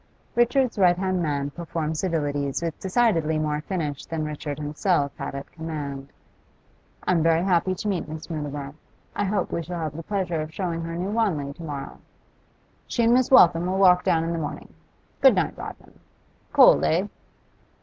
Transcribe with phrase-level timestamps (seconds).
[0.33, 5.51] Richard's right hand man performed civilities with decidedly more finish than Richard himself had at
[5.51, 6.07] command.
[7.05, 8.73] 'I am very happy to meet Miss Mutimer.
[9.15, 11.99] I hope we shall have the pleasure of showing her New Wanley to morrow.'
[12.87, 14.73] 'She and Miss Waltham will walk down in the morning.
[15.21, 15.99] Good night, Rodman.
[16.51, 17.07] Cold, eh?